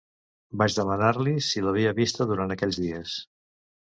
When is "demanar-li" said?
0.77-1.33